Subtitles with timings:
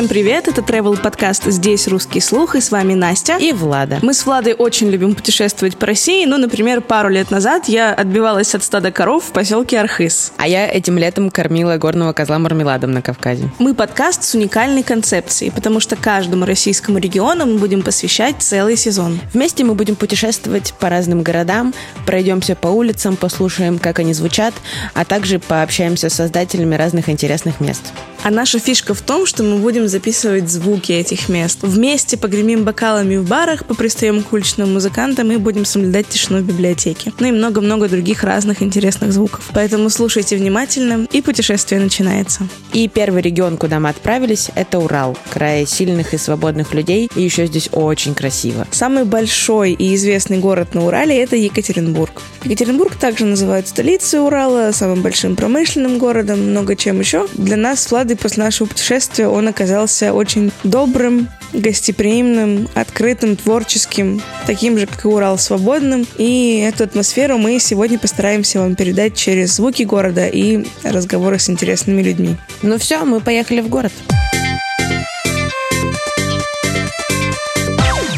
[0.00, 3.36] Всем привет, это travel подкаст «Здесь русский слух» и с вами Настя.
[3.36, 3.98] И Влада.
[4.00, 6.24] Мы с Владой очень любим путешествовать по России.
[6.24, 10.32] Ну, например, пару лет назад я отбивалась от стада коров в поселке Архыз.
[10.38, 13.50] А я этим летом кормила горного козла мармеладом на Кавказе.
[13.58, 19.20] Мы подкаст с уникальной концепцией, потому что каждому российскому региону мы будем посвящать целый сезон.
[19.34, 21.74] Вместе мы будем путешествовать по разным городам,
[22.06, 24.54] пройдемся по улицам, послушаем, как они звучат,
[24.94, 27.82] а также пообщаемся с создателями разных интересных мест.
[28.22, 31.58] А наша фишка в том, что мы будем записывать звуки этих мест.
[31.62, 37.12] Вместе погремим бокалами в барах, попристаем к уличным музыкантам и будем соблюдать тишину в библиотеке.
[37.18, 39.50] Ну и много-много других разных интересных звуков.
[39.52, 42.46] Поэтому слушайте внимательно, и путешествие начинается.
[42.72, 47.46] И первый регион, куда мы отправились, это Урал, край сильных и свободных людей, и еще
[47.46, 48.66] здесь очень красиво.
[48.70, 52.22] Самый большой и известный город на Урале– это Екатеринбург.
[52.44, 57.26] Екатеринбург также называют столицей Урала, самым большим промышленным городом, много чем еще.
[57.34, 64.86] Для нас, Влад, после нашего путешествия он оказался очень добрым, гостеприимным, открытым, творческим, таким же,
[64.86, 66.06] как и Урал, свободным.
[66.16, 72.02] И эту атмосферу мы сегодня постараемся вам передать через звуки города и разговоры с интересными
[72.02, 72.36] людьми.
[72.62, 73.92] Ну все, мы поехали в город.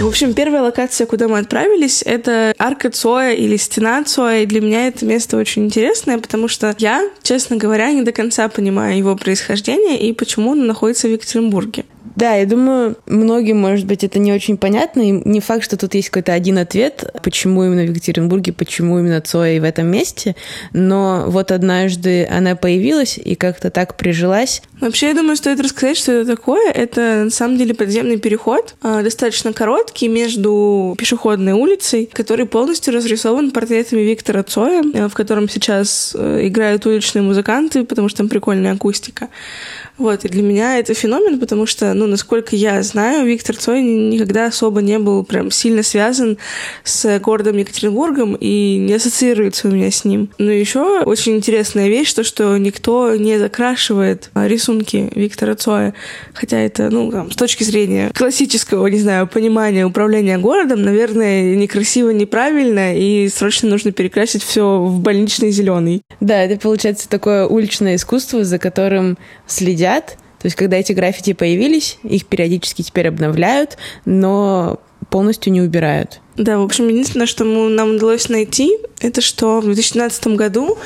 [0.03, 4.42] В общем, первая локация, куда мы отправились, это арка Цоя или стена Цоя.
[4.42, 8.48] И для меня это место очень интересное, потому что я, честно говоря, не до конца
[8.48, 11.84] понимаю его происхождение и почему он находится в Екатеринбурге.
[12.17, 15.01] Да, я думаю, многим, может быть, это не очень понятно.
[15.01, 19.21] И не факт, что тут есть какой-то один ответ, почему именно в Екатеринбурге, почему именно
[19.21, 20.37] Цоя и в этом месте.
[20.73, 24.63] Но вот однажды она появилась и как-то так прижилась.
[24.81, 26.71] Вообще, я думаю, стоит рассказать, что это такое.
[26.73, 33.51] Это, на самом деле, подземный переход, а, достаточно короткий, между пешеходной улицей, который полностью разрисован
[33.51, 38.72] портретами Виктора Цоя, э, в котором сейчас э, играют уличные музыканты, потому что там прикольная
[38.72, 39.28] акустика.
[39.99, 44.47] Вот, и для меня это феномен, потому что, ну, насколько я знаю, Виктор Цой никогда
[44.47, 46.37] особо не был прям сильно связан
[46.83, 50.29] с городом Екатеринбургом и не ассоциируется у меня с ним.
[50.39, 55.95] Но еще очень интересная вещь, то, что никто не закрашивает рисунки Виктора Цоя,
[56.35, 62.11] хотя это, ну, там, с точки зрения классического, не знаю, понимания управления городом, наверное, некрасиво,
[62.11, 66.03] неправильно, и срочно нужно перекрасить все в больничный зеленый.
[66.19, 70.17] Да, это получается такое уличное искусство, за которым следят.
[70.42, 76.20] То есть, когда эти граффити появились, их периодически теперь обновляют, но полностью не убирают.
[76.36, 80.78] Да, в общем, единственное, что нам удалось найти, это что в 2017 году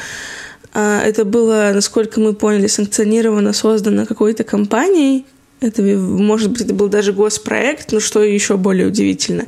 [0.74, 5.24] а, это было, насколько мы поняли, санкционировано, создано какой-то компанией.
[5.60, 9.46] Это, может быть, это был даже госпроект, но что еще более удивительно.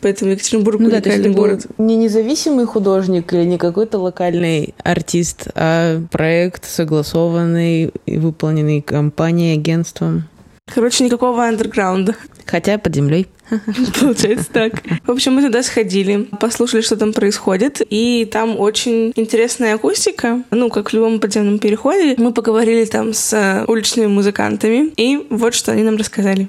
[0.00, 1.66] Поэтому Екатеринбург ну, уникальный да, город.
[1.78, 10.24] Не независимый художник или не какой-то локальный артист, а проект согласованный и выполненный компанией, агентством.
[10.66, 12.16] Короче, никакого андерграунда.
[12.46, 13.26] Хотя под землей.
[14.00, 14.74] Получается так.
[15.06, 20.70] В общем, мы туда сходили, послушали, что там происходит, и там очень интересная акустика, ну,
[20.70, 22.14] как в любом подземном переходе.
[22.18, 26.48] Мы поговорили там с уличными музыкантами, и вот что они нам рассказали.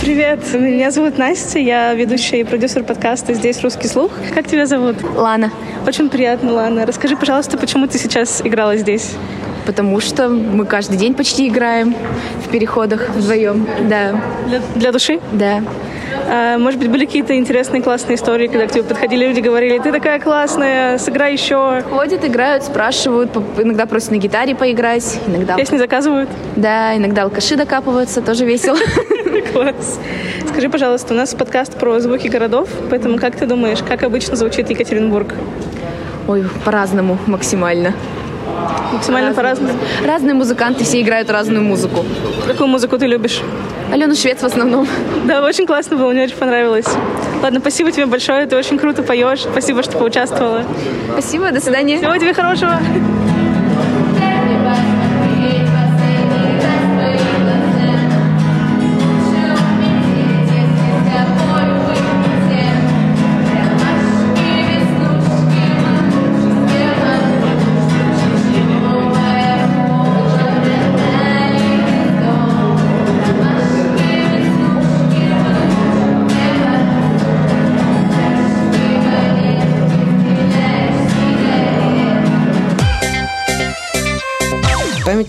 [0.00, 4.10] Привет, меня зовут Настя, я ведущая и продюсер подкаста «Здесь русский слух».
[4.34, 4.96] Как тебя зовут?
[5.02, 5.52] Лана.
[5.86, 6.86] Очень приятно, Лана.
[6.86, 9.12] Расскажи, пожалуйста, почему ты сейчас играла здесь?
[9.70, 11.94] Потому что мы каждый день почти играем
[12.44, 14.20] в переходах вдвоем, да.
[14.48, 15.20] Для, для души?
[15.30, 15.62] Да.
[16.28, 19.92] А, может быть, были какие-то интересные, классные истории, когда к тебе подходили люди, говорили, ты
[19.92, 21.82] такая классная, сыграй еще.
[21.88, 25.54] Ходят, играют, спрашивают, иногда просят на гитаре поиграть, иногда...
[25.54, 26.28] Песни заказывают?
[26.56, 28.76] Да, иногда алкаши докапываются, тоже весело.
[29.52, 30.00] Класс.
[30.48, 34.68] Скажи, пожалуйста, у нас подкаст про звуки городов, поэтому как ты думаешь, как обычно звучит
[34.68, 35.32] Екатеринбург?
[36.26, 37.94] Ой, по-разному максимально.
[38.92, 39.74] Максимально по-разному?
[40.04, 42.04] Разные музыканты, все играют разную музыку.
[42.46, 43.40] Какую музыку ты любишь?
[43.92, 44.86] Алену Швец в основном.
[45.26, 46.86] Да, очень классно было, мне очень понравилось.
[47.42, 49.40] Ладно, спасибо тебе большое, ты очень круто поешь.
[49.40, 50.64] Спасибо, что поучаствовала.
[51.12, 51.98] Спасибо, до свидания.
[51.98, 52.78] Всего тебе хорошего.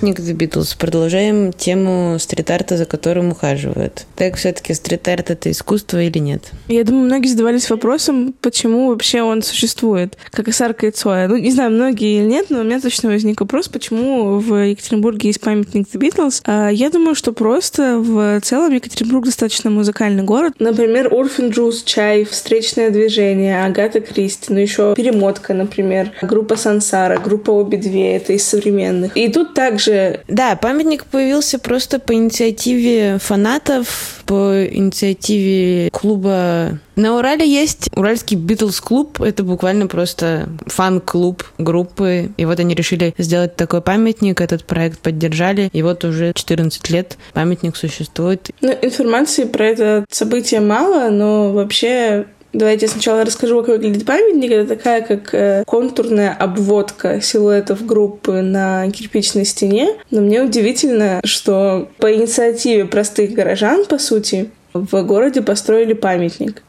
[0.01, 0.75] Памятник The Beatles.
[0.77, 4.07] Продолжаем тему стрит-арта, за которым ухаживают.
[4.15, 6.51] Так все-таки стрит-арт— это искусство или нет?
[6.68, 11.27] Я думаю, многие задавались вопросом, почему вообще он существует, как и Сарка и Цоя.
[11.27, 15.30] Ну, не знаю, многие или нет, но у меня точно возник вопрос, почему в Екатеринбурге
[15.30, 16.42] есть памятник The Beatles.
[16.45, 20.53] А я думаю, что просто в целом Екатеринбург достаточно музыкальный город.
[20.57, 27.51] Например, Урфин Джуз, Чай, Встречное движение, Агата Кристи, ну еще Перемотка, например, группа Сансара, группа
[27.51, 29.15] Обе Две, это из современных.
[29.15, 29.91] И тут также...
[30.28, 39.22] Да, памятник появился просто по инициативе фанатов, по инициативе клуба на Урале есть Уральский Битлз-клуб.
[39.22, 42.32] Это буквально просто фан-клуб группы.
[42.38, 44.40] И вот они решили сделать такой памятник.
[44.40, 45.70] Этот проект поддержали.
[45.74, 48.52] И вот уже 14 лет памятник существует.
[48.62, 54.51] Ну, информации про это событие мало, но вообще Давайте я сначала расскажу, как выглядит памятник.
[54.51, 59.95] Это такая, как э, контурная обводка силуэтов группы на кирпичной стене.
[60.09, 66.63] Но мне удивительно, что по инициативе простых горожан, по сути, в городе построили памятник.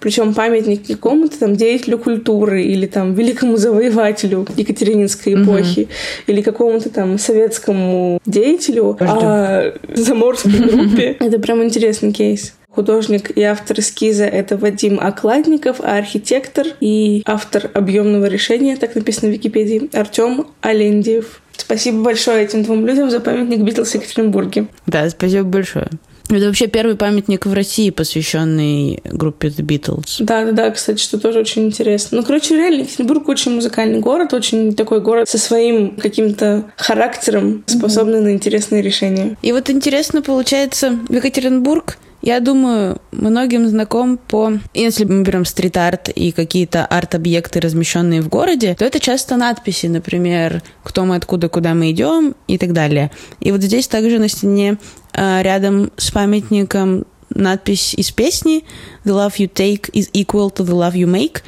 [0.00, 5.90] Причем памятник какому-то там деятелю культуры или там великому завоевателю Екатерининской эпохи угу.
[6.26, 11.16] или какому-то там советскому деятелю, а заморской группе.
[11.18, 12.54] Это прям интересный кейс.
[12.76, 19.30] Художник и автор эскиза— это Вадим Окладников, а архитектор и автор объемного решения, так написано
[19.30, 21.40] в Википедии, Артем Алендиев.
[21.56, 24.66] Спасибо большое этим двум людям за памятник Битлз в Екатеринбурге.
[24.86, 25.88] Да, спасибо большое.
[26.28, 30.16] Это вообще первый памятник в России, посвященный группе The Beatles.
[30.20, 32.18] Да, да, да, кстати, что тоже очень интересно.
[32.18, 38.18] Ну, короче, реально, Екатеринбург очень музыкальный город, очень такой город со своим каким-то характером, способный
[38.18, 38.22] mm-hmm.
[38.22, 39.36] на интересные решения.
[39.42, 44.54] И вот интересно, получается, в Екатеринбург я думаю, многим знаком по...
[44.74, 50.60] Если мы берем стрит-арт и какие-то арт-объекты, размещенные в городе, то это часто надписи, например,
[50.82, 53.12] кто мы, откуда, куда мы идем и так далее.
[53.38, 54.76] И вот здесь также на стене
[55.12, 58.64] а, рядом с памятником надпись из песни
[59.04, 61.42] «The love you take is equal to the love you make».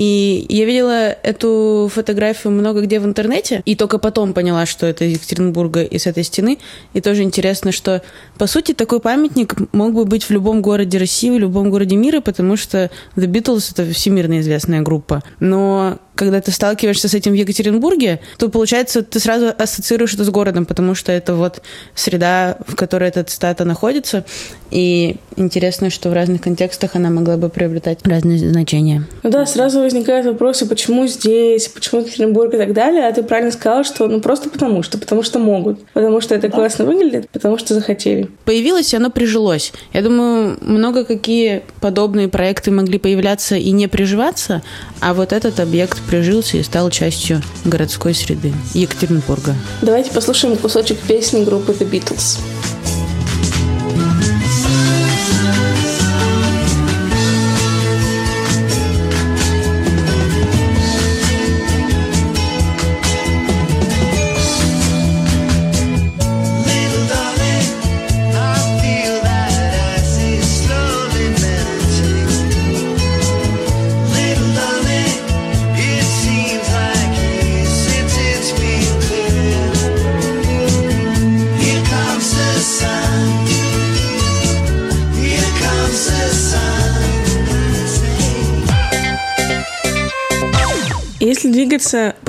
[0.00, 5.04] И я видела эту фотографию много где в интернете, и только потом поняла, что это
[5.04, 6.56] из Екатеринбурга и с этой стены.
[6.94, 8.00] И тоже интересно, что,
[8.38, 12.22] по сути, такой памятник мог бы быть в любом городе России, в любом городе мира,
[12.22, 15.22] потому что The Beatles— это всемирно известная группа.
[15.38, 20.28] Но когда ты сталкиваешься с этим в Екатеринбурге, то, получается, ты сразу ассоциируешь это с
[20.28, 21.62] городом, потому что это вот
[21.94, 24.26] среда, в которой эта цитата находится.
[24.70, 29.06] И интересно, что в разных контекстах она могла бы приобретать разные значения.
[29.22, 33.06] Ну да, сразу возникают вопросы, почему здесь, почему Екатеринбург и так далее.
[33.06, 36.48] А ты правильно сказала, что ну просто потому что, потому что могут, потому что это
[36.48, 36.54] да.
[36.54, 38.28] классно выглядит, потому что захотели.
[38.44, 39.72] Появилось, и оно прижилось.
[39.92, 44.62] Я думаю, много какие подобные проекты могли появляться и не приживаться,
[45.00, 49.54] а вот этот объект прижился и стал частью городской среды Екатеринбурга.
[49.82, 52.38] Давайте послушаем кусочек песни группы The Beatles.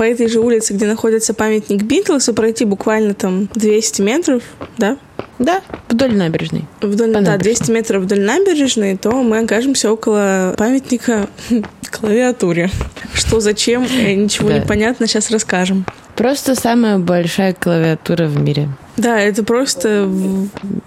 [0.02, 4.42] По этой же улице, где находится памятник Битлз, и пройти буквально там 200 метров,
[4.76, 4.98] да?
[5.38, 6.64] Да, вдоль набережной.
[6.80, 11.28] Вдоль, да, 200 метров вдоль набережной, то мы окажемся около памятника
[11.92, 12.68] клавиатуре.
[13.14, 14.58] Что, зачем, э, ничего да.
[14.58, 15.86] не понятно, сейчас расскажем.
[16.16, 18.70] Просто самая большая клавиатура в мире.
[18.96, 20.10] Да, это просто...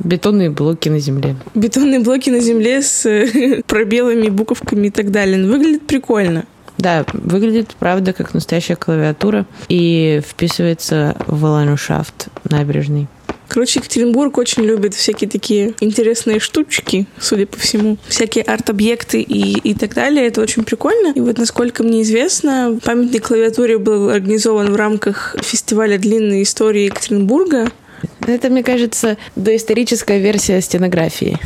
[0.03, 1.37] Бетонные блоки на земле.
[1.55, 3.07] Бетонные блоки на земле с
[3.67, 5.41] пробелами, буковками и так далее.
[5.45, 6.43] Выглядит прикольно.
[6.85, 13.07] Да, выглядит, правда, как настоящая клавиатура и вписывается в ландшафт набережный.
[13.47, 17.97] Короче, Екатеринбург очень любит всякие такие интересные штучки, судя по всему.
[18.07, 20.27] Всякие арт-объекты и, и так далее.
[20.27, 21.11] Это очень прикольно.
[21.15, 27.71] И вот, насколько мне известно, памятник клавиатуре был организован в рамках фестиваля длинной истории Екатеринбурга.
[28.27, 31.37] Это, мне кажется, доисторическая версия стенографии.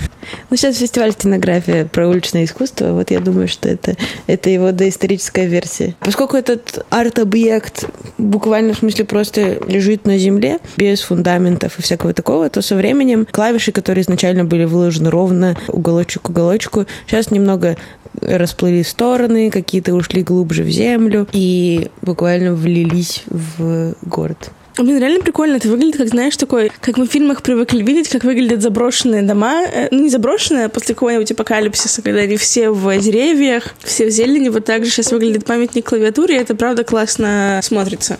[0.49, 2.93] Ну, сейчас фестиваль стенография про уличное искусство.
[2.93, 3.95] Вот я думаю, что это,
[4.27, 5.95] это его доисторическая версия.
[5.99, 12.49] Поскольку этот арт-объект буквально в смысле просто лежит на земле, без фундаментов и всякого такого,
[12.49, 17.75] то со временем клавиши, которые изначально были выложены ровно уголочек к уголочку, сейчас немного
[18.21, 24.51] расплыли стороны, какие-то ушли глубже в землю и буквально влились в город.
[24.79, 25.57] Блин, реально прикольно.
[25.57, 29.63] Это выглядит, как, знаешь, такой, как мы в фильмах привыкли видеть, как выглядят заброшенные дома.
[29.63, 34.09] Э, ну, не заброшенные, а после какого-нибудь апокалипсиса, когда они все в деревьях, все в
[34.09, 34.47] зелени.
[34.47, 38.19] Вот так же сейчас выглядит памятник клавиатуре, и это, правда, классно смотрится.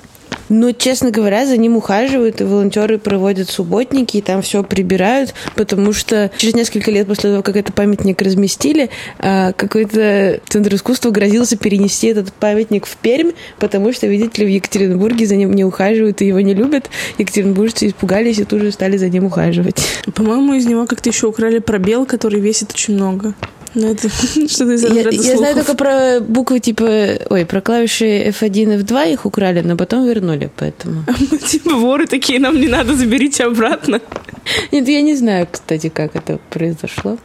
[0.50, 5.94] Ну, честно говоря, за ним ухаживают, и волонтеры проводят субботники, и там все прибирают, потому
[5.94, 8.89] что через несколько лет после того, как этот памятник разместили,
[9.20, 14.51] а, какой-то центр искусства грозился перенести этот памятник в Пермь, потому что, видите ли, в
[14.56, 16.89] Екатеринбурге за ним не ухаживают и его не любят.
[17.20, 19.77] Екатеринбуржцы испугались и тут же стали за ним ухаживать.
[20.15, 23.36] По-моему, из него как-то еще украли пробел, который весит очень много.
[23.76, 24.10] Ну, это
[24.48, 27.20] что-то из я, я знаю только про буквы типа...
[27.30, 31.04] Ой, про клавиши F1 и F2 их украли, но потом вернули, поэтому...
[31.48, 34.02] типа воры такие, нам не надо, заберите обратно.
[34.72, 37.18] Нет, я не знаю, кстати, как это произошло.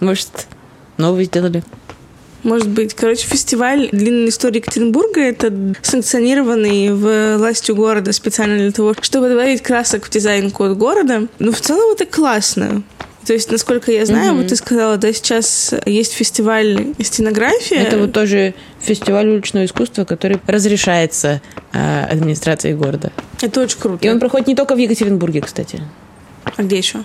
[0.00, 0.46] Может,
[0.96, 1.62] новый сделали.
[2.42, 2.94] Может быть.
[2.94, 10.06] Короче, фестиваль длинной истории Екатеринбурга— это санкционированный властью города специально для того, чтобы добавить красок
[10.06, 11.26] в дизайн-код города.
[11.38, 12.82] Ну, в целом это классно.
[13.26, 14.36] То есть, насколько я знаю, mm-hmm.
[14.38, 17.76] вот ты сказала, да, сейчас есть фестиваль стенографии.
[17.76, 23.12] Это вот тоже фестиваль уличного искусства, который разрешается э, администрацией города.
[23.42, 24.06] Это очень круто.
[24.06, 25.82] И он проходит не только в Екатеринбурге, кстати.
[26.56, 27.04] А где еще?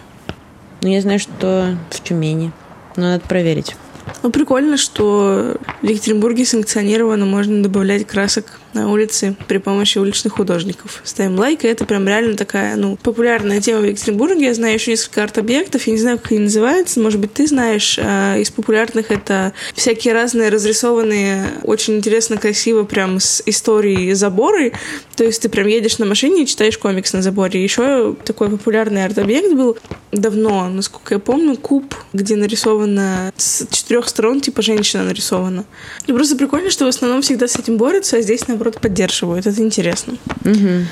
[0.82, 2.52] Ну, я знаю, что в Тюмени.
[2.96, 3.76] Но надо проверить.
[4.24, 11.02] Ну, прикольно, что в Екатеринбурге санкционировано, можно добавлять красок на улице при помощи уличных художников.
[11.04, 14.46] Ставим лайк, и это прям реально такая, ну, популярная тема в Екатеринбурге.
[14.46, 17.98] Я знаю еще несколько арт-объектов, я не знаю, как они называются, может быть, ты знаешь.
[18.00, 24.74] А из популярных это всякие разные разрисованные, очень интересно, красиво, прям с историей заборы.
[25.16, 27.64] То есть ты прям едешь на машине и читаешь комикс на заборе.
[27.64, 29.78] Еще такой популярный арт-объект был
[30.12, 35.66] давно, насколько я помню, куб, где нарисовано с четырех сторон, типа женщина нарисована.
[36.08, 39.48] И просто прикольно, что в основном всегда с этим борются, а здесь, наоборот, поддерживают.
[39.48, 40.18] Это интересно.
[40.44, 40.86] Угу.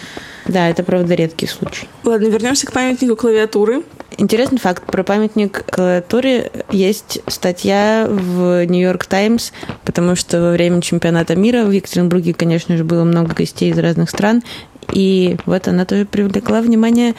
[0.48, 1.88] Да, это правда редкий случай.
[2.03, 3.84] Ладно, вернемся к памятнику клавиатуры.
[4.18, 6.51] Интересный факт про памятник клавиатуре.
[6.70, 9.51] Есть статья в Нью-Йорк Таймс,
[9.86, 14.10] потому что во время чемпионата мира в Екатеринбурге, конечно же, было много гостей из разных
[14.10, 14.44] стран,
[14.92, 17.15] и вот она тоже привлекла внимание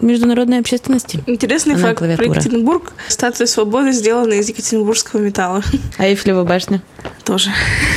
[0.00, 1.22] международной общественности.
[1.26, 2.28] Интересный она факт клавиатура.
[2.28, 2.92] про Екатеринбург.
[3.08, 5.62] Статуя свободы сделана из екатеринбургского металла.
[5.98, 6.82] А Эйфелева башня?
[7.24, 7.50] Тоже.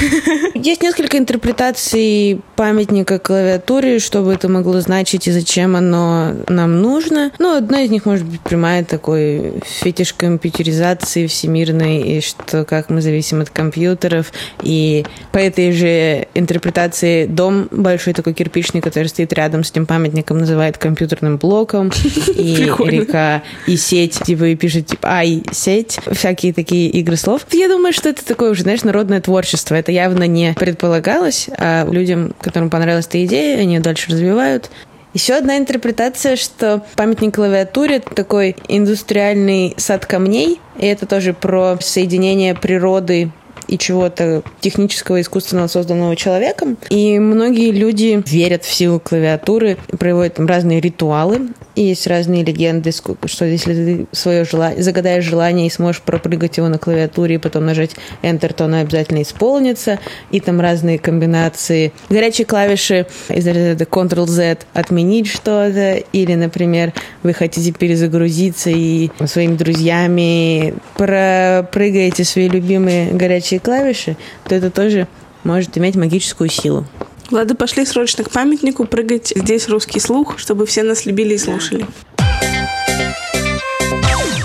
[0.53, 7.31] Есть несколько интерпретаций памятника клавиатуре, что бы это могло значить и зачем оно нам нужно.
[7.39, 13.01] Ну, одна из них может быть прямая такой фетиш компьютеризации всемирной, и что как мы
[13.01, 14.31] зависим от компьютеров.
[14.61, 20.37] И по этой же интерпретации дом большой такой кирпичный, который стоит рядом с этим памятником,
[20.37, 21.91] называют компьютерным блоком.
[22.35, 22.55] И
[22.85, 25.99] река, и сеть, типа, и пишет, типа, ай, сеть.
[26.11, 27.45] Всякие такие игры слов.
[27.51, 29.73] Я думаю, что это такое уже, знаешь, народное творчество.
[29.73, 34.69] Это явно не предполагалось, а людям, которым понравилась эта идея, они ее дальше развивают.
[35.15, 42.55] Еще одна интерпретация, что памятник клавиатуре— такой индустриальный сад камней, и это тоже про соединение
[42.55, 43.31] природы
[43.67, 46.77] и чего-то технического, искусственного, созданного человеком.
[46.89, 51.49] И многие люди верят в силу клавиатуры, проводят там разные ритуалы.
[51.75, 56.67] И есть разные легенды, что если ты свое желание, загадаешь желание и сможешь пропрыгать его
[56.67, 59.99] на клавиатуре и потом нажать Enter, то оно обязательно исполнится.
[60.29, 61.91] И там разные комбинации.
[62.09, 65.95] Горячие клавиши из ряда Ctrl-Z отменить что-то.
[65.95, 74.15] Или, например, вы хотите перезагрузиться и своими друзьями пропрыгаете свои любимые горячие клавиши,
[74.47, 75.07] то это тоже
[75.43, 76.85] может иметь магическую силу.
[77.31, 79.33] Ладно, пошли срочно к памятнику прыгать.
[79.35, 81.85] Здесь русский слух, чтобы все нас любили и слушали.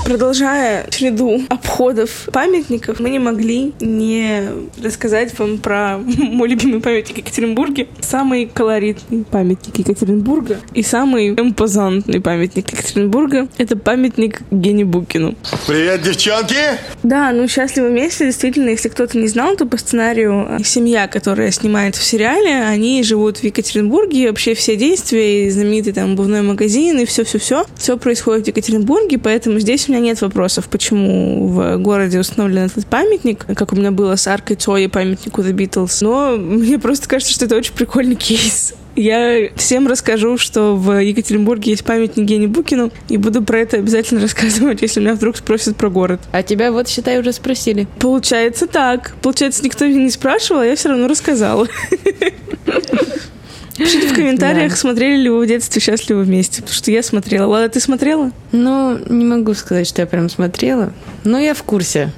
[0.09, 4.49] Продолжая череду обходов памятников, мы не могли не
[4.83, 7.89] рассказать вам про мой любимый памятник Екатеринбурге.
[8.01, 15.35] Самый колоритный памятник Екатеринбурга и самый импозантный памятник Екатеринбурга— это памятник Гене Букину.
[15.67, 16.57] Привет, девчонки!
[17.03, 21.51] Да, ну «Счастливы вместе» действительно, если кто-то не знал, то по сценарию э, семья, которая
[21.51, 26.41] снимает в сериале, они живут в Екатеринбурге, и вообще все действия, и знаменитый там обувной
[26.41, 31.77] магазин, и все-все-все, все происходит в Екатеринбурге, поэтому здесь у меня нет вопросов, почему в
[31.79, 35.99] городе установлен этот памятник, как у меня было с аркой Цои памятнику The Beatles.
[36.01, 38.75] Но мне просто кажется, что это очень прикольный кейс.
[38.97, 44.21] Я всем расскажу, что в Екатеринбурге есть памятник Гене Букину, и буду про это обязательно
[44.23, 46.21] рассказывать, если меня вдруг спросят про город.
[46.33, 47.87] А тебя вот, считай, уже спросили.
[48.01, 49.15] Получается так.
[49.23, 51.69] Получается, никто меня не спрашивал, а я все равно рассказала.
[53.79, 54.77] Пишите в комментариях, да.
[54.77, 57.47] смотрели ли вы в детстве «Счастливы вместе», потому что я смотрела.
[57.47, 58.33] Лада, ты смотрела?
[58.53, 60.93] Ну, не могу сказать, что я прям смотрела,
[61.25, 62.11] но я в курсе.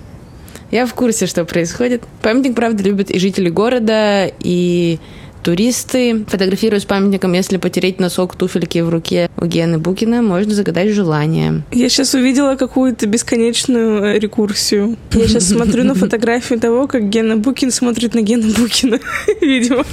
[0.70, 2.02] Я в курсе, что происходит.
[2.22, 4.98] Памятник, правда, любят и жители города, и
[5.42, 10.90] туристы фотографируют с памятником, если потереть носок туфельки в руке у Гены Букина, можно загадать
[10.90, 11.62] желание.
[11.72, 14.96] Я сейчас увидела какую-то бесконечную э, рекурсию.
[15.12, 18.98] Я сейчас смотрю на фотографию того, как Гена Букин смотрит на Гена Букина.
[19.40, 19.84] Видимо,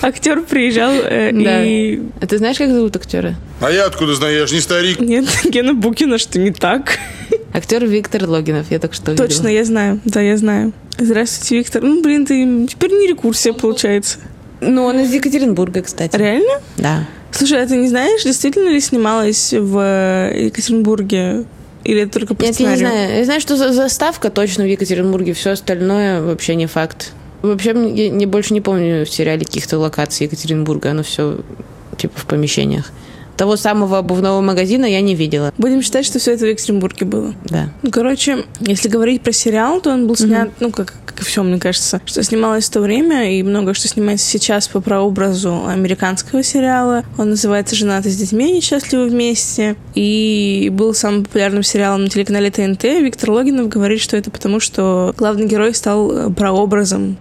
[0.00, 1.64] актер приезжал э, Да.
[1.64, 2.00] и...
[2.20, 3.34] А ты знаешь, как зовут актера?
[3.60, 5.00] А я откуда знаю, я же не старик.
[5.00, 6.98] Нет, Гена Букина, что не так.
[7.54, 10.00] Актер Виктор Логинов, я так что Точно, я знаю.
[10.04, 10.72] Да, я знаю.
[10.98, 11.82] Здравствуйте, Виктор.
[11.82, 14.18] Ну, блин, ты теперь не рекурсия получается.
[14.62, 16.16] Ну, он из Екатеринбурга, кстати.
[16.16, 16.60] Реально?
[16.76, 17.04] Да.
[17.32, 21.44] Слушай, а ты не знаешь, действительно ли снималась в э, Екатеринбурге?
[21.84, 22.88] Или это только по Нет, я не сценарию?
[23.06, 23.18] знаю.
[23.18, 27.12] Я знаю, что за- заставка точно в Екатеринбурге, все остальное вообще не факт.
[27.42, 30.90] Вообще, я не, больше не помню в сериале каких-то локаций Екатеринбурга.
[30.92, 31.40] Оно все
[31.98, 32.92] типа в помещениях.
[33.36, 35.52] Того самого обувного магазина я не видела.
[35.58, 37.34] Будем считать, что все это в Екатеринбурге было.
[37.44, 37.70] Да.
[37.82, 41.42] Ну, короче, если говорить про сериал, то он был снят, ну, как, как и все,
[41.42, 46.42] мне кажется, что снималось в то время, и много что снимается сейчас по прообразу американского
[46.42, 47.04] сериала.
[47.18, 52.84] Он называется «Женаты с детьми, несчастливы вместе», и был самым популярным сериалом на телеканале ТНТ.
[52.84, 57.16] Виктор Логинов говорит, что это потому, что главный герой стал э, прообразом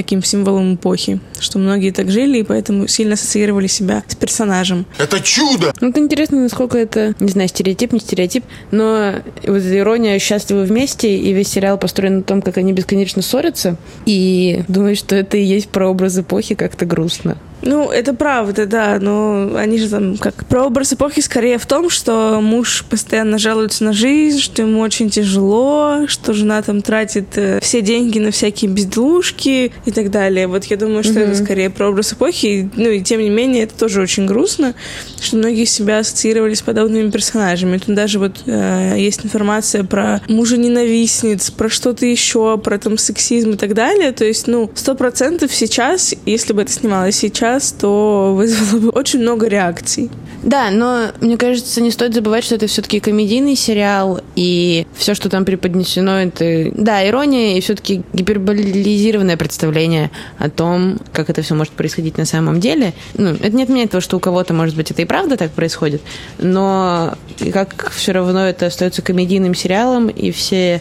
[0.00, 4.86] таким символом эпохи, что многие так жили, и поэтому сильно ассоциировали себя с персонажем.
[4.96, 5.74] Это чудо!
[5.82, 9.16] Ну, это интересно, насколько это, не знаю, стереотип, не стереотип, но
[9.46, 13.76] вот ирония «Счастливы вместе», и весь сериал построен на том, как они бесконечно ссорятся,
[14.06, 17.36] и думаю, что это и есть прообраз эпохи, как-то грустно.
[17.62, 20.46] Ну, это правда, да, но они же там как...
[20.46, 26.06] Прообраз эпохи скорее в том, что муж постоянно жалуется на жизнь, что ему очень тяжело,
[26.06, 30.46] что жена там тратит э, все деньги на всякие безделушки и так далее.
[30.46, 32.70] Вот я думаю, что это скорее прообраз эпохи.
[32.76, 34.74] Ну и тем не менее, это тоже очень грустно,
[35.20, 37.78] что многие себя ассоциировали с подобными персонажами.
[37.78, 43.56] Тут даже вот э, есть информация про мужа-ненавистниц, про что-то еще, про там сексизм и
[43.56, 44.12] так далее.
[44.12, 49.20] То есть, ну, сто процентов сейчас, если бы это снималось сейчас, то вызвало бы очень
[49.20, 50.10] много реакций.
[50.42, 55.28] Да, но мне кажется, не стоит забывать, что это все-таки комедийный сериал, и все, что
[55.28, 61.74] там преподнесено, это, да, ирония и все-таки гиперболизированное представление о том, как это все может
[61.74, 62.94] происходить на самом деле.
[63.14, 66.00] Ну, это не отменяет того, что у кого-то, может быть, это и правда так происходит,
[66.38, 67.14] но
[67.52, 70.80] как все равно это остается комедийным сериалом, и все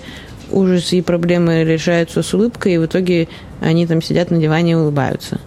[0.52, 3.28] ужасы и проблемы решаются с улыбкой, и в итоге
[3.62, 5.40] они там сидят на диване и улыбаются.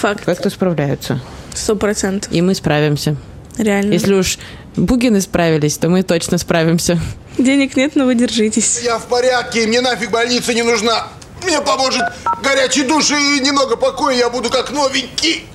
[0.00, 0.24] Факт.
[0.24, 1.20] Как-то справляются.
[1.54, 2.30] Сто процентов.
[2.32, 3.16] И мы справимся.
[3.56, 3.92] Реально.
[3.92, 4.38] Если уж
[4.76, 6.98] Бугины справились, то мы точно справимся.
[7.38, 8.80] Денег нет, но вы держитесь.
[8.82, 11.08] Я в порядке, мне нафиг больница не нужна.
[11.42, 12.02] Мне поможет
[12.42, 15.46] горячий душ и немного покоя, я буду как новенький.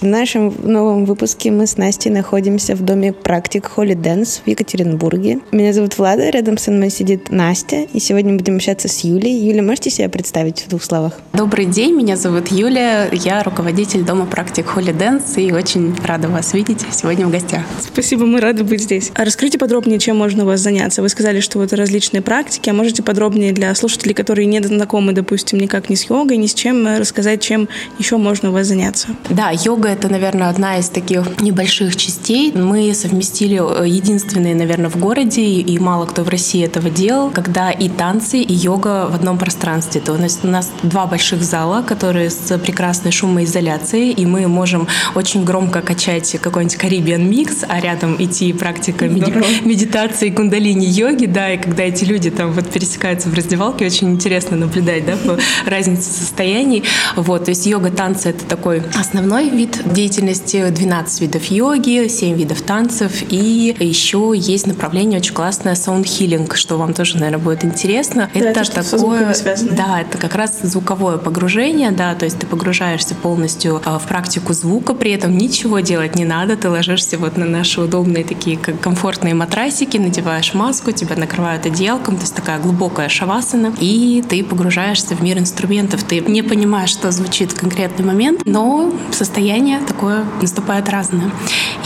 [0.00, 5.38] В нашем новом выпуске мы с Настей находимся в доме практик Holy Dance в Екатеринбурге.
[5.52, 9.34] Меня зовут Влада, рядом со мной сидит Настя, и сегодня будем общаться с Юлей.
[9.34, 11.14] Юля, можете себя представить в двух словах?
[11.32, 16.52] Добрый день, меня зовут Юлия, я руководитель дома практик Holy Dance и очень рада вас
[16.52, 17.62] видеть сегодня в гостях.
[17.80, 19.10] Спасибо, мы рады быть здесь.
[19.14, 21.00] А расскажите подробнее, чем можно у вас заняться.
[21.00, 25.58] Вы сказали, что это различные практики, а можете подробнее для слушателей, которые не знакомы, допустим,
[25.58, 27.66] никак ни с йогой, ни с чем, рассказать, чем
[27.98, 29.08] еще можно у вас заняться?
[29.30, 32.52] Да, йога это, наверное, одна из таких небольших частей.
[32.52, 37.70] Мы совместили э, единственные, наверное, в городе, и мало кто в России этого делал, когда
[37.70, 40.00] и танцы, и йога в одном пространстве.
[40.00, 45.44] То нас, у нас два больших зала, которые с прекрасной шумоизоляцией, и мы можем очень
[45.44, 51.84] громко качать какой-нибудь Caribbean микс, а рядом идти практика меди- медитации кундалини-йоги, да, и когда
[51.84, 55.38] эти люди там вот пересекаются в раздевалке, очень интересно наблюдать, да, по
[55.70, 56.84] разнице состояний.
[57.14, 62.62] Вот, то есть йога, танцы— это такой основной вид деятельности, 12 видов йоги, 7 видов
[62.62, 68.30] танцев, и еще есть направление очень классное healing, что вам тоже, наверное, будет интересно.
[68.34, 69.72] Да, это звуками связано.
[69.72, 74.52] Да, это как раз звуковое погружение, да, то есть ты погружаешься полностью а, в практику
[74.52, 78.80] звука, при этом ничего делать не надо, ты ложишься вот на наши удобные такие как
[78.80, 85.14] комфортные матрасики, надеваешь маску, тебя накрывают одеялком, то есть такая глубокая шавасана, и ты погружаешься
[85.14, 90.88] в мир инструментов, ты не понимаешь, что звучит в конкретный момент, но состояние такое наступает
[90.88, 91.30] разное.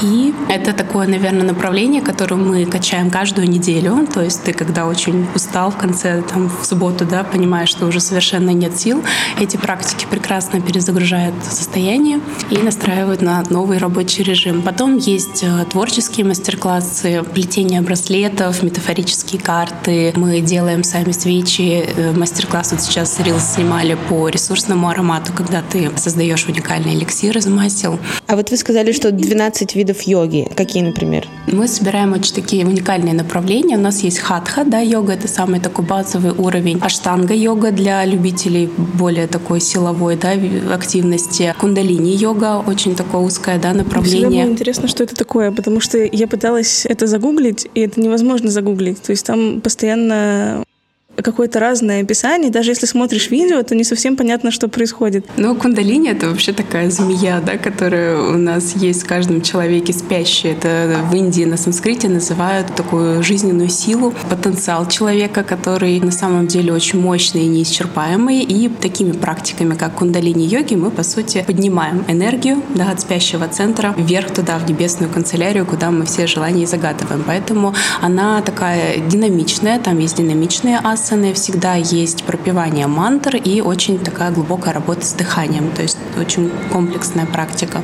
[0.03, 5.27] И это такое, наверное, направление, которое мы качаем каждую неделю, то есть ты когда очень
[5.35, 9.03] устал в конце, там, в субботу, да, понимаешь, что уже совершенно нет сил,
[9.39, 14.63] эти практики прекрасно перезагружают состояние и настраивают на новый рабочий режим.
[14.63, 20.13] Потом есть э, творческие мастер-классы, плетение браслетов, метафорические карты.
[20.17, 21.85] Мы делаем сами свечи.
[21.97, 27.47] Э, Мастер-класс вот сейчас Рилс снимали по ресурсному аромату, когда ты создаешь уникальный эликсир из
[27.47, 27.99] масел ремесел.
[28.27, 30.49] А вот вы сказали, что 12 видов йоги.
[30.57, 31.27] Какие, например?
[31.47, 33.77] Мы собираем очень такие уникальные направления.
[33.77, 36.79] У нас есть хатха, да, йога, это самый такой базовый уровень.
[36.81, 40.33] Аштанга йога для любителей более такой силовой, да,
[40.75, 41.55] активности.
[41.59, 44.29] Кундалини йога, очень такое узкое, да, направление.
[44.29, 48.51] Всегда было интересно, что это такое, потому что я пыталась это загуглить, и это невозможно
[48.51, 49.03] загуглить.
[49.03, 50.63] То есть там постоянно
[51.23, 52.51] какое-то разное описание.
[52.51, 55.27] Даже если смотришь видео, то не совсем понятно, что происходит.
[55.37, 60.53] Ну, кундалини— это вообще такая змея, да, которая у нас есть в каждом человеке спящая.
[60.53, 66.73] Это в Индии на санскрите называют такую жизненную силу, потенциал человека, который на самом деле
[66.73, 68.41] очень мощный и неисчерпаемый.
[68.43, 74.33] И такими практиками, как кундалини-йоги, мы, по сути, поднимаем энергию да, от спящего центра вверх
[74.33, 77.25] туда, в небесную канцелярию, куда мы все желания и загадываем.
[77.27, 83.99] Поэтому она такая динамичная, там есть динамичные асы, асаны всегда есть пропивание мантр и очень
[83.99, 87.83] такая глубокая работа с дыханием, то есть очень комплексная практика.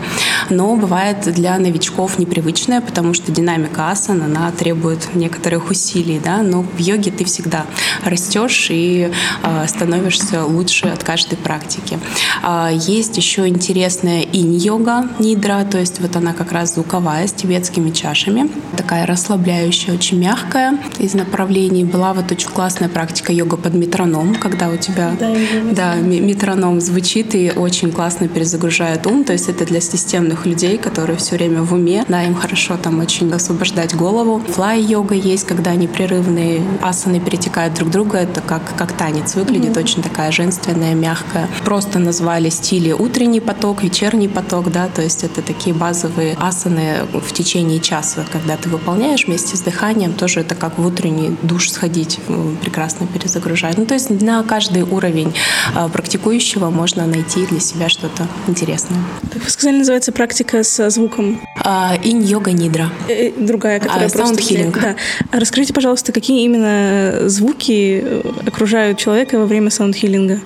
[0.48, 6.62] Но бывает для новичков непривычная, потому что динамика асан, она требует некоторых усилий, да, но
[6.62, 7.66] в йоге ты всегда
[8.04, 9.10] растешь и
[9.42, 11.98] э, становишься лучше от каждой практики.
[12.44, 17.90] Э, есть еще интересная инь-йога, нидра, то есть вот она как раз звуковая с тибетскими
[17.90, 21.84] чашами, такая расслабляющая, очень мягкая из направлений.
[21.84, 25.32] Была вот очень классная практика практика йога под метроном, когда у тебя да,
[25.72, 29.22] да, метроном звучит и очень классно перезагружает ум.
[29.22, 32.04] То есть это для системных людей, которые все время в уме.
[32.08, 34.42] Да, им хорошо там очень освобождать голову.
[34.48, 38.18] Флай-йога есть, когда непрерывные асаны перетекают друг друга.
[38.18, 39.84] Это как, как танец выглядит, mm-hmm.
[39.84, 41.48] очень такая женственная, мягкая.
[41.64, 47.32] Просто назвали стили утренний поток, вечерний поток, да, то есть это такие базовые асаны в
[47.32, 52.18] течение часа, когда ты выполняешь вместе с дыханием, тоже это как в утренний душ сходить,
[52.62, 53.78] прекрасно классно перезагружает.
[53.78, 55.34] Ну, то есть на каждый уровень
[55.74, 58.98] а, практикующего можно найти для себя что-то интересное.
[59.32, 61.40] Как вы сказали, называется практика со звуком?
[61.62, 62.90] А, инь-йога нидра.
[63.08, 64.34] Э, э, другая, которая а, просто...
[64.34, 64.80] Саунд-хиллинг.
[64.80, 64.96] Да.
[65.32, 70.40] Расскажите, пожалуйста, какие именно звуки э, окружают человека во время саунд-хиллинга?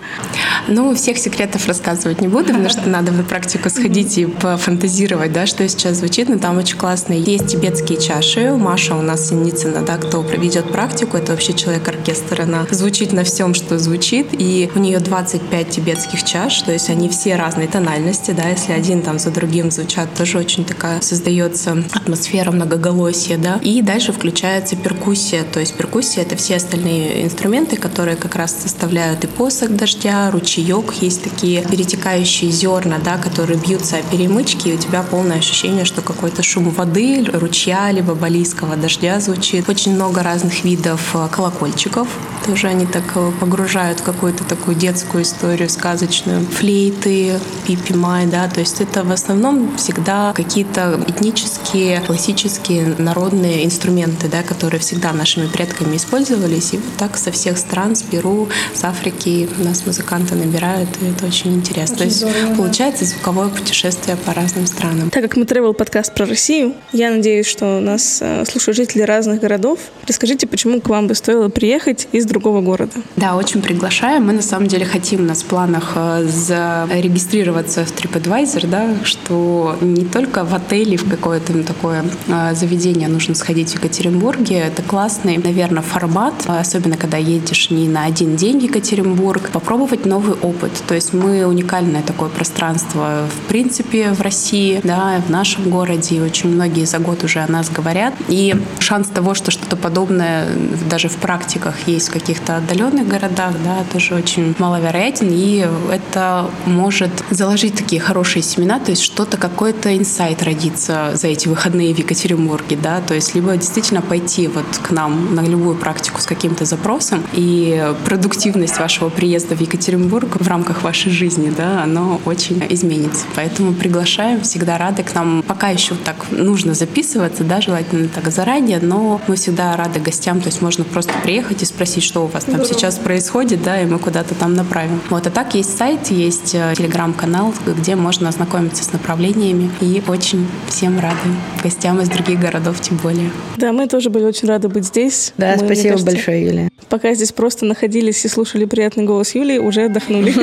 [0.69, 5.47] Ну, всех секретов рассказывать не буду, потому что надо в практику сходить и пофантазировать, да,
[5.47, 7.13] что сейчас звучит, но там очень классно.
[7.13, 8.53] Есть тибетские чаши.
[8.53, 13.55] Маша у нас Синицына, да, кто ведет практику, это вообще человек-оркестр, она звучит на всем,
[13.55, 18.49] что звучит, и у нее 25 тибетских чаш, то есть они все разной тональности, да,
[18.49, 24.13] если один там за другим звучат, тоже очень такая создается атмосфера многоголосия, да, и дальше
[24.13, 29.71] включается перкуссия, то есть перкуссия— это все остальные инструменты, которые как раз составляют и посох
[29.71, 35.39] дождя, ручеек, есть такие перетекающие зерна, да, которые бьются о перемычки, и у тебя полное
[35.39, 39.69] ощущение, что какой-то шум воды, ручья, либо балийского дождя звучит.
[39.69, 42.09] Очень много разных видов э, колокольчиков,
[42.51, 46.45] тоже они так э, погружают в какую-то такую детскую историю сказочную.
[46.47, 54.27] Флейты, пипи май, да, то есть это в основном всегда какие-то этнические, классические, народные инструменты,
[54.27, 56.75] да, которые всегда нашими предками использовались.
[56.75, 61.27] И вот так со всех стран, с Перу, с Африки нас музыканты набирают, и это
[61.27, 61.95] очень интересно.
[61.95, 65.11] Очень то есть здорово, получается звуковое путешествие по разным странам.
[65.11, 69.41] Так как мы travel подкаст про Россию, я надеюсь, что нас э, слушают жители разных
[69.41, 69.79] городов.
[70.09, 72.93] Расскажите, почему к вам бы стоило приехать из другого города.
[73.17, 74.27] Да, очень приглашаем.
[74.27, 79.77] Мы на самом деле хотим, у нас в планах э, зарегистрироваться в TripAdvisor, да, что
[79.81, 84.59] не только в отеле, в какое-то ну, такое э, заведение нужно сходить в Екатеринбурге.
[84.59, 90.35] Это классный, наверное, формат, особенно когда едешь не на один день в Екатеринбург, попробовать новый
[90.35, 90.73] опыт.
[90.87, 96.23] То есть мы уникальное такое пространство в принципе в России, да, в нашем городе.
[96.23, 98.15] Очень многие за год уже о нас говорят.
[98.29, 100.49] И шанс того, что что-то подобное
[100.89, 107.11] даже в практиках есть в каких-то отдаленных городах, да, тоже очень маловероятен, и это может
[107.31, 112.79] заложить такие хорошие семена, то есть что-то, какой-то инсайт родится за эти выходные в Екатеринбурге,
[112.83, 117.23] да, то есть либо действительно пойти вот к нам на любую практику с каким-то запросом,
[117.33, 123.25] и продуктивность вашего приезда в Екатеринбург в рамках вашей жизни, да, оно очень изменится.
[123.35, 125.43] Поэтому приглашаем, всегда рады к нам.
[125.47, 130.49] Пока еще так нужно записываться, да, желательно так заранее, но мы всегда рады гостям, то
[130.49, 132.75] есть можно просто приехать и спросить, что у вас там Здорово.
[132.75, 135.01] сейчас происходит, да, и мы куда-то там направим.
[135.11, 140.49] Вот, а так есть сайт, есть э, телеграм-канал, где можно ознакомиться с направлениями, и очень
[140.67, 141.15] всем рады
[141.63, 143.31] гостям из других городов тем более.
[143.59, 145.33] Да, мы тоже были очень рады быть здесь.
[145.37, 146.69] Да, мы, спасибо кажется, большое, Юлия.
[146.89, 150.35] Пока здесь просто находились и слушали приятный голос Юлии, уже отдохнули.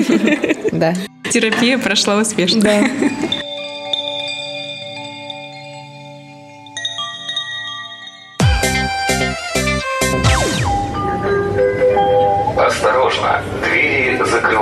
[0.72, 0.94] Да.
[1.32, 2.62] Терапия прошла успешно.
[2.62, 2.84] Да.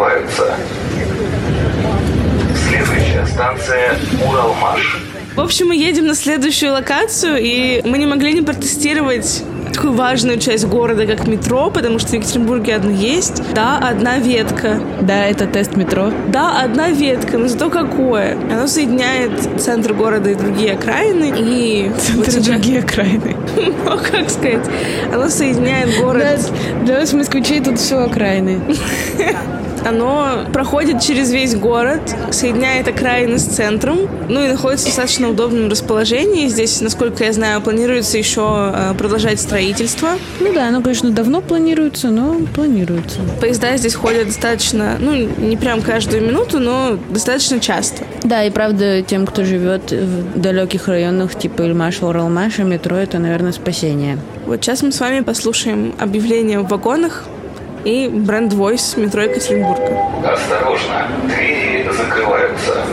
[0.05, 0.53] Следующий.
[2.69, 3.95] Следующая станция
[4.27, 5.01] Уралмаш.
[5.35, 10.39] В общем, мы едем на следующую локацию, и мы не могли не протестировать такую важную
[10.39, 13.41] часть города, как метро, потому что в Екатеринбурге одно есть.
[13.53, 14.79] Да, одна ветка.
[15.01, 16.11] Да, это тест метро.
[16.29, 18.37] Да, одна ветка, но зато какое.
[18.51, 21.33] Оно соединяет центр города и другие окраины.
[21.37, 22.45] И вот сейчас...
[22.45, 23.35] другие окраины.
[23.85, 24.65] Ну, как сказать?
[25.13, 26.39] Оно соединяет город...
[26.83, 28.61] Для вас, москвичей, тут все окраины.
[29.85, 35.69] Оно проходит через весь город, соединяет окраины с центром, ну и находится в достаточно удобном
[35.69, 36.47] расположении.
[36.47, 40.09] Здесь, насколько я знаю, планируется еще э, продолжать строительство.
[40.39, 43.19] Ну да, оно, конечно, давно планируется, но планируется.
[43.39, 48.03] Поезда здесь ходят достаточно, ну, не прям каждую минуту, но достаточно часто.
[48.23, 53.51] Да, и правда, тем, кто живет в далеких районах типа Ильмаша, Уралмаша, метро это, наверное,
[53.51, 54.17] спасение.
[54.45, 57.25] Вот сейчас мы с вами послушаем объявление в вагонах,
[57.85, 60.01] и бренд Voice метро Екатеринбурга.
[60.27, 62.83] Осторожно, двери закрываются.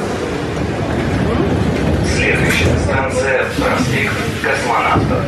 [2.15, 5.25] Следующая станция– проспект Космонавтов.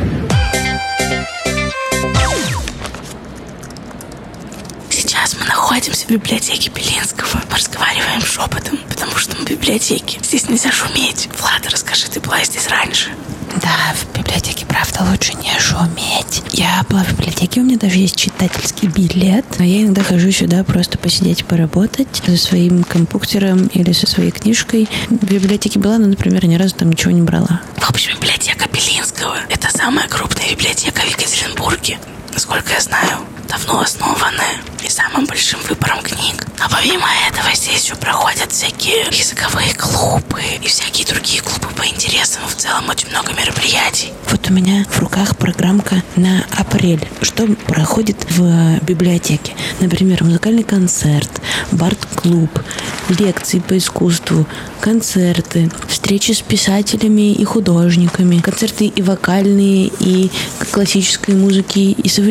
[4.91, 7.41] Сейчас мы находимся в библиотеке Белинского.
[7.49, 10.19] Мы разговариваем шепотом, потому что мы в библиотеке.
[10.21, 11.27] Здесь нельзя шуметь.
[11.39, 13.09] Влада, расскажи, ты была здесь раньше?
[13.61, 16.43] Да, в библиотеке, правда, лучше не шуметь.
[16.51, 19.45] Я была в библиотеке, у меня даже есть читательский билет.
[19.57, 24.89] Но я иногда хожу сюда просто посидеть, поработать со своим компьютером или со своей книжкой.
[25.09, 27.61] В библиотеке была, но, например, ни разу там ничего не брала.
[27.77, 31.97] В общем, библиотека Белинского– это самая крупная библиотека в Екатеринбурге.
[32.35, 36.45] Насколько я знаю, давно основанная и самым большим выбором книг.
[36.59, 42.41] А помимо этого здесь еще проходят всякие языковые клубы и всякие другие клубы по интересам.
[42.45, 44.11] В целом очень много мероприятий.
[44.29, 47.07] Вот у меня в руках программка на апрель.
[47.21, 49.53] Что проходит в библиотеке?
[49.79, 51.31] Например, музыкальный концерт,
[51.71, 52.49] бард-клуб,
[53.07, 54.45] лекции по искусству,
[54.81, 60.29] концерты, встречи с писателями и художниками, концерты и вокальные, и
[60.71, 62.24] классической музыки, и современной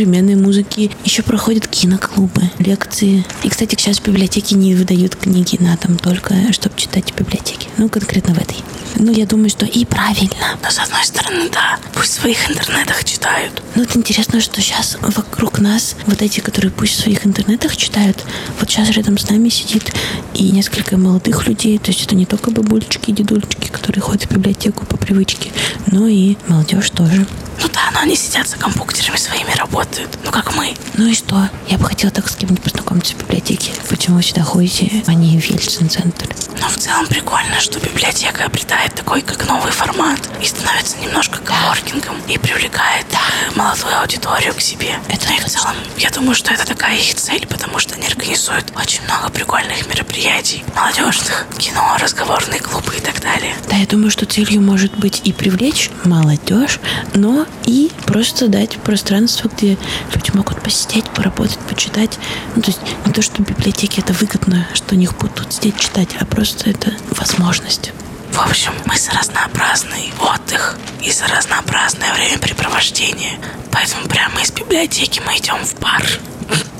[0.44, 0.90] музыки.
[1.04, 3.24] Еще проходят киноклубы лекции.
[3.44, 7.68] И, кстати, сейчас в библиотеке не выдают книги на дом, только чтобы читать в библиотеке.
[7.78, 8.57] Ну, конкретно в этой.
[8.96, 10.59] Ну, я думаю, что и правильно.
[10.62, 13.62] Но, с одной стороны, да, пусть в своих интернетах читают.
[13.74, 18.24] Ну, вот интересно, что сейчас вокруг нас вот эти, которые пусть в своих интернетах читают,
[18.61, 19.92] вот сейчас рядом с нами сидит
[20.35, 24.33] и несколько молодых людей, то есть это не только бабулечки и дедулечки, которые ходят в
[24.33, 25.50] библиотеку по привычке,
[25.87, 27.26] но и молодежь тоже.
[27.62, 30.19] Ну да, они сидят за компьютерами своими, работают.
[30.25, 30.75] Ну как мы.
[30.95, 31.49] Ну и что?
[31.69, 33.73] Я бы хотела так с кем-нибудь познакомиться в библиотеке.
[33.88, 36.29] Почему вы сюда ходите, а не в Ельцин-центр?
[36.61, 40.21] Ну в целом прикольно, что библиотека обретает такой, как новый формат.
[40.43, 42.17] И становится немножко коворкингом.
[42.29, 43.21] И привлекает да.
[43.57, 44.99] молодую аудиторию к себе.
[45.09, 48.07] Это ну, и в целом, я думаю, что это такая их цель, потому что они
[48.07, 50.62] организуют очень много прикольных мероприятий.
[50.77, 53.55] Молодежных, кино, разговорные клубы и так далее.
[53.69, 56.81] Да, я думаю, что целью может быть и привлечь молодежь,
[57.14, 59.78] но и просто дать пространство, где
[60.14, 62.18] люди могут посидеть, поработать, почитать.
[62.54, 65.52] Ну, то есть не то, что в библиотеке это выгодно, что у них будут тут
[65.52, 67.92] сидеть читать, а просто это возможность.
[68.33, 73.38] В общем, мы за разнообразный отдых и за разнообразное времяпрепровождение.
[73.70, 76.04] Поэтому прямо из библиотеки мы идем в бар.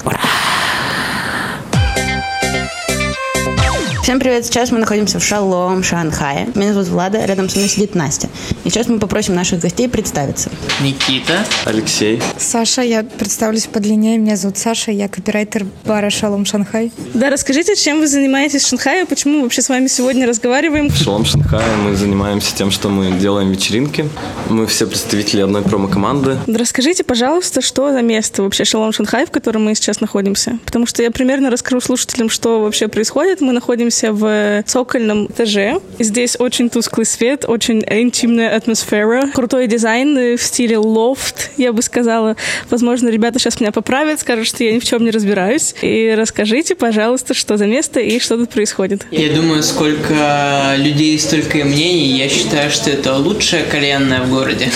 [0.05, 0.19] Ура!
[4.05, 4.45] Всем привет!
[4.45, 6.47] Сейчас мы находимся в Шалом, Шанхае.
[6.55, 8.29] Меня зовут Влада, рядом со мной сидит Настя.
[8.63, 10.51] И сейчас мы попросим наших гостей представиться.
[10.83, 11.43] Никита.
[11.65, 12.21] Алексей.
[12.37, 14.19] Саша, я представлюсь подлиннее.
[14.19, 16.93] Меня зовут Саша, я копирайтер бара Шалом Шанхай.
[17.15, 20.91] Да, расскажите, чем вы занимаетесь в Шанхае, почему мы вообще с вами сегодня разговариваем?
[20.91, 24.07] В Шалом Шанхае мы занимаемся тем, что мы делаем вечеринки.
[24.51, 26.37] Мы все представители одной промо-команды.
[26.47, 30.59] Да расскажите, пожалуйста, что за место вообще Шалом Шанхай, в котором мы сейчас находимся?
[30.67, 33.41] Потому что я примерно расскажу слушателям, что вообще происходит.
[33.41, 35.81] Мы находимся находимся в цокольном этаже.
[35.99, 42.37] Здесь очень тусклый свет, очень интимная атмосфера, крутой дизайн в стиле лофт, я бы сказала.
[42.71, 45.75] Возможно, ребята сейчас меня поправят, скажут, что я ни в чем не разбираюсь.
[45.83, 49.07] И расскажите, пожалуйста, что за место и что тут происходит.
[49.11, 52.19] Я думаю, сколько людей, столько и мнений.
[52.19, 54.71] Я считаю, что это лучшая кальянная в городе.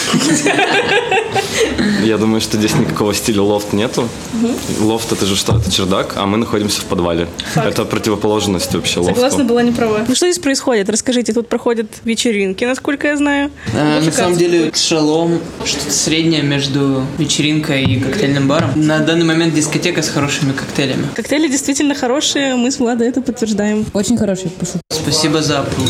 [2.04, 4.08] Я думаю, что здесь никакого стиля лофт нету.
[4.80, 5.56] Лофт это же что?
[5.58, 7.28] Это чердак, а мы находимся в подвале.
[7.54, 7.66] Факт.
[7.66, 9.00] Это противоположность вообще.
[9.14, 10.04] Согласна, была не права.
[10.06, 10.88] Ну что здесь происходит?
[10.88, 13.50] Расскажите, тут проходят вечеринки, насколько я знаю.
[13.74, 18.70] А, на самом деле, шалом что-то среднее между вечеринкой и коктейльным баром.
[18.76, 21.06] На данный момент дискотека с хорошими коктейлями.
[21.14, 23.86] Коктейли действительно хорошие, мы с Владой это подтверждаем.
[23.94, 24.78] Очень хорошие, пишу.
[24.90, 25.88] Спасибо за аппрув.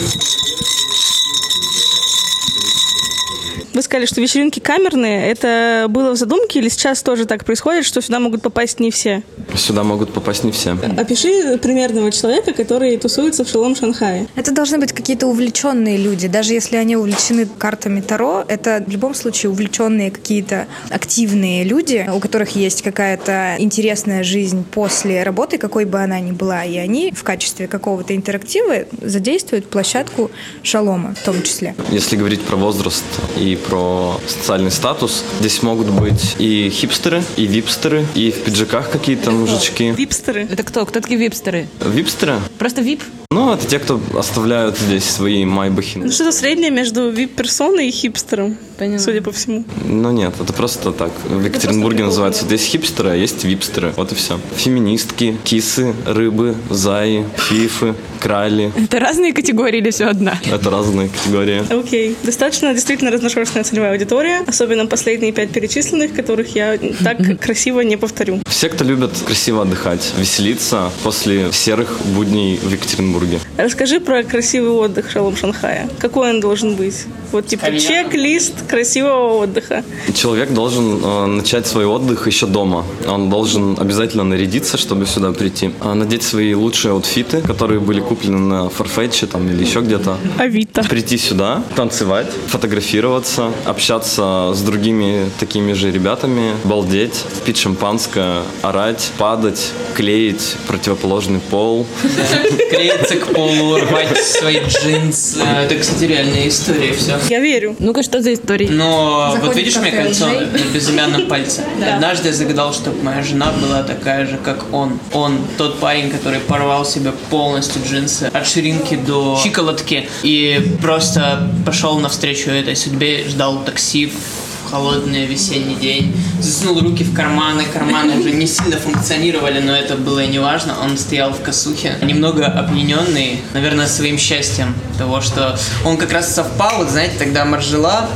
[3.78, 5.30] Вы сказали, что вечеринки камерные.
[5.30, 9.22] Это было в задумке или сейчас тоже так происходит, что сюда могут попасть не все?
[9.54, 10.76] Сюда могут попасть не все.
[10.96, 14.26] Опиши примерного человека, который тусуется в шалом Шанхае.
[14.34, 16.26] Это должны быть какие-то увлеченные люди.
[16.26, 22.18] Даже если они увлечены картами Таро, это в любом случае увлеченные какие-то активные люди, у
[22.18, 26.64] которых есть какая-то интересная жизнь после работы, какой бы она ни была.
[26.64, 30.32] И они в качестве какого-то интерактива задействуют площадку
[30.64, 31.76] шалома в том числе.
[31.92, 33.04] Если говорить про возраст
[33.36, 39.31] и про социальный статус, здесь могут быть и хипстеры, и випстеры, и в пиджаках какие-то
[39.31, 39.90] мужички.
[39.92, 40.46] Випстеры?
[40.50, 40.85] Это кто?
[40.87, 41.68] Кто такие випстеры?
[41.85, 42.40] Випстеры?
[42.59, 43.02] Просто вип?
[43.31, 45.98] Ну, это те, кто оставляют здесь свои майбахи.
[45.98, 48.98] Ну, что-то среднее между вип-персоной и хипстером, Поняла.
[48.98, 49.64] судя по всему.
[49.85, 51.11] Ну нет, это просто так.
[51.26, 52.46] В Екатеринбурге называется.
[52.46, 53.92] Здесь хипстеры, а есть випстеры.
[53.96, 54.40] Вот и все.
[54.57, 58.72] Феминистки, кисы, рыбы, заи, фифы, крали.
[58.76, 60.40] Это разные категории или все одна?
[60.50, 61.64] Это разные категории.
[61.70, 62.16] Окей.
[62.22, 68.40] Достаточно действительно разношерстная целевая аудитория, особенно последние пять перечисленных, которых я так красиво не повторю.
[68.49, 73.40] Все, кто любят красиво отдыхать, веселиться после серых будней в Екатеринбурге.
[73.57, 75.88] Расскажи про красивый отдых Шалом Шанхая.
[75.99, 77.07] Какой он должен быть?
[77.33, 79.85] Вот типа чек-лист красивого отдыха.
[80.14, 82.85] Человек должен э, начать свой отдых еще дома.
[83.07, 85.71] Он должен обязательно нарядиться, чтобы сюда прийти.
[85.81, 90.16] А, надеть свои лучшие аутфиты, которые были куплены на Farfetch там или еще где-то.
[90.38, 90.83] Авито.
[90.85, 99.72] Прийти сюда, танцевать, фотографироваться, общаться с другими такими же ребятами, балдеть, пить шампанское, орать, падать,
[99.94, 101.87] клеить противоположный пол.
[102.70, 105.40] Клеиться к полу, рвать свои джинсы.
[105.40, 107.18] Это, кстати, реальная история, все.
[107.28, 107.76] Я верю.
[107.78, 108.68] Ну-ка, что за история?
[108.70, 111.62] Но вот видишь мне кольцо на безымянном пальце?
[111.94, 114.98] Однажды я загадал, чтобы моя жена была такая же, как он.
[115.12, 121.98] Он тот парень, который порвал себе полностью джинсы от ширинки до щиколотки и просто пошел
[121.98, 128.33] навстречу этой судьбе, ждал такси в холодный весенний день, засунул руки в карманы, карманы уже
[128.33, 130.74] не сильно функционировали, но это было не важно.
[130.83, 136.79] Он стоял в косухе, немного опьяненный, наверное, своим счастьем того, что он как раз совпал,
[136.79, 138.09] вот знаете, тогда Маржела,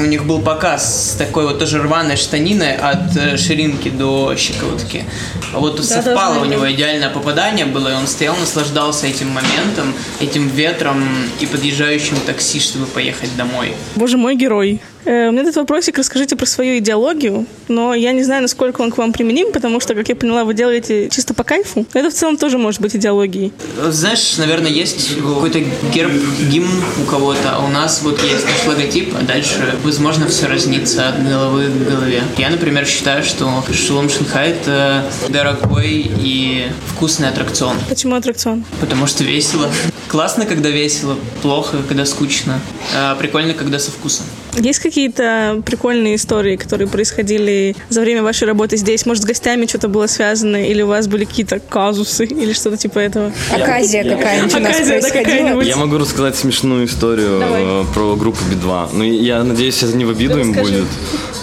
[0.00, 5.04] у них был показ с такой вот тоже рваной штаниной от э, ширинки до щиколотки.
[5.52, 10.48] Вот тут совпало у него идеальное попадание было, и он стоял, наслаждался этим моментом, этим
[10.48, 11.04] ветром
[11.40, 13.74] и подъезжающим такси, чтобы поехать домой.
[13.94, 14.80] Боже мой герой.
[15.06, 18.90] Э, У меня тут вопросик, расскажите про свою идеологию, но я не знаю, насколько он
[18.90, 21.86] к вам применим, потому что, как я поняла, вы делаете чисто по кайфу.
[21.92, 23.52] Это в целом тоже может быть идеологией.
[23.88, 25.60] Знаешь, наверное, есть какой-то
[25.94, 26.10] герб,
[26.50, 31.08] гимн у кого-то, а у нас вот есть наш логотип, а дальше, возможно, все разнится
[31.08, 32.22] от головы к голове.
[32.36, 38.64] Я, например, считаю, что Шелом Шанхай– это дорогой и вкусный аттракцион, Почему аттракцион?
[38.80, 39.70] потому что весело.
[40.08, 42.60] Классно, когда весело, плохо, когда скучно,
[42.94, 44.26] а прикольно, когда со вкусом.
[44.56, 49.04] Есть какие-то прикольные истории, которые происходили за время вашей работы здесь?
[49.06, 50.56] Может, с гостями что-то было связано?
[50.56, 52.24] Или у вас были какие-то казусы?
[52.24, 53.32] Или что-то типа этого?
[53.52, 55.60] Оказия какая-нибудь у нас да, происходила.
[55.60, 57.62] Я могу рассказать смешную историю Давай.
[57.64, 58.90] э, про группу Би-2.
[58.92, 60.72] Ну, я надеюсь, это не в обиду им расскажи.
[60.72, 60.88] будет,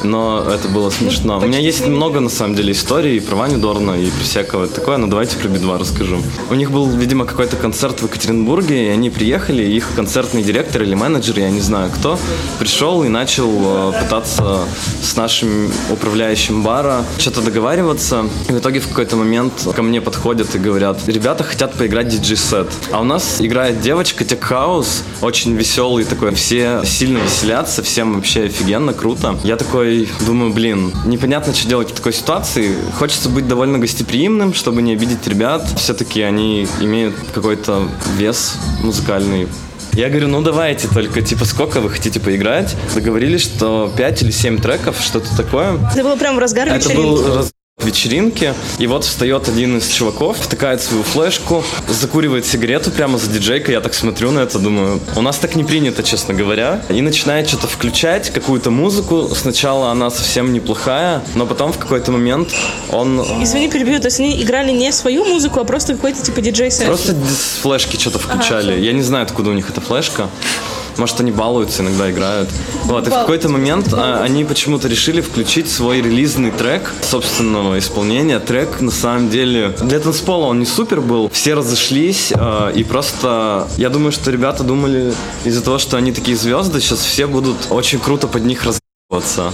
[0.04, 1.38] но это было смешно.
[1.38, 4.68] У меня есть много, на самом деле, историй и про Ваню Дорна, и про всякого
[4.68, 6.18] такое, но давайте про Би-2 расскажу.
[6.50, 10.82] У них был, видимо, какой-то концерт в Екатеринбурге, и они приехали, и их концертный директор
[10.82, 12.18] или менеджер, я не знаю кто,
[12.60, 13.50] пришел и начал
[13.92, 14.66] э, пытаться
[15.02, 18.26] с нашим управляющим бара что-то договариваться.
[18.50, 22.68] И в итоге в какой-то момент ко мне подходят и говорят, ребята хотят поиграть диджей-сет.
[22.92, 28.44] А у нас играет девочка Tech House, очень веселый такой, все сильно веселятся, всем вообще
[28.44, 29.38] офигенно, круто.
[29.44, 32.76] Я такой думаю, блин, непонятно, что делать в такой ситуации.
[32.98, 35.68] Хочется быть довольно гостеприимным, чтобы не обидеть ребят.
[35.78, 37.88] Все-таки они имеют какой-то
[38.18, 39.48] вес музыкальный.
[39.94, 42.76] Я говорю, ну давайте, только типа сколько вы хотите поиграть?
[42.96, 45.78] Договорились, что 5 или 7 треков, что-то такое.
[45.94, 46.98] Это было прямо в разгар Это вечеринки.
[47.02, 47.52] был раз-
[47.84, 53.74] вечеринки, и вот встает один из чуваков, втыкает свою флешку, закуривает сигарету прямо за диджейкой,
[53.74, 57.48] я так смотрю на это, думаю, у нас так не принято, честно говоря, и начинает
[57.48, 62.50] что-то включать, какую-то музыку, сначала она совсем неплохая, но потом в какой-то момент
[62.90, 64.00] он Извини, перебью.
[64.00, 66.86] То есть они играли не свою музыку, а просто какой-то типа диджей-сет.
[66.86, 70.30] просто с флешки что-то включали, я не знаю, откуда у них эта флешка,
[70.98, 72.50] может, они балуются, иногда играют.
[72.86, 78.40] Вот, и в какой-то момент а, они почему-то решили включить свой релизный трек собственного исполнения.
[78.40, 81.30] Трек, на самом деле, для танцпола он не супер был.
[81.30, 83.68] Все разошлись, а, и просто...
[83.78, 85.14] Я думаю, что ребята думали
[85.44, 89.54] из-за того, что они такие звезды, сейчас все будут очень круто под них разъебываться.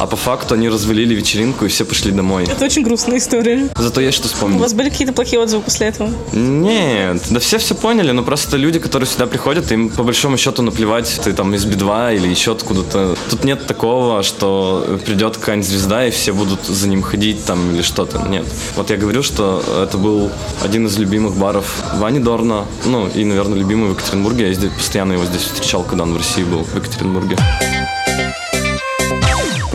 [0.00, 2.44] А по факту они развалили вечеринку и все пошли домой.
[2.44, 3.68] Это очень грустная история.
[3.76, 4.58] Зато есть что У вспомнить.
[4.58, 6.10] вас были какие-то плохие отзывы после этого?
[6.32, 10.62] Нет, да все все поняли, но просто люди, которые сюда приходят, им по большому счету
[10.62, 13.14] наплевать, ты там из Би-2 или еще откуда-то.
[13.28, 17.82] Тут нет такого, что придет какая-нибудь звезда и все будут за ним ходить там или
[17.82, 18.26] что-то.
[18.26, 18.46] Нет.
[18.76, 20.30] Вот я говорю, что это был
[20.62, 24.48] один из любимых баров Вани Дорна, ну и, наверное, любимый в Екатеринбурге.
[24.48, 27.36] Я здесь постоянно его здесь встречал, когда он в России был, в Екатеринбурге.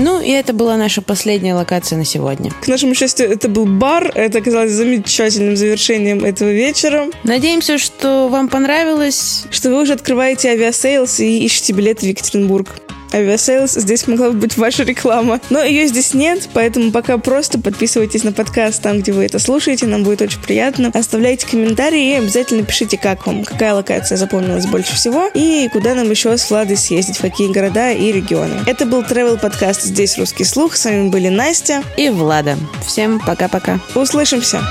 [0.06, 2.52] Ну, и это была наша последняя локация на сегодня.
[2.62, 4.12] К нашему счастью, это был бар.
[4.14, 7.08] Это оказалось замечательным завершением этого вечера.
[7.24, 9.46] Надеемся, что вам понравилось.
[9.50, 12.85] Что вы уже открываете Aviasales и ищете билеты в Екатеринбург.
[13.16, 15.40] Aviasales здесь могла бы быть ваша реклама.
[15.50, 19.88] Но ее здесь нет, поэтому пока просто подписывайтесь на подкаст там, где вы это слушаете,
[19.88, 20.92] нам будет очень приятно.
[20.94, 26.10] Оставляйте комментарии и обязательно пишите, как вам, какая локация запомнилась больше всего и куда нам
[26.10, 28.56] еще с Владой съездить, в какие города и регионы.
[28.68, 30.76] Это был travel подкаст «Здесь русский слух».
[30.76, 32.58] С вами были Настя и Влада.
[32.86, 33.80] Всем пока-пока.
[33.96, 34.62] Услышимся.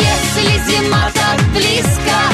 [0.00, 2.25] Если зима так близко,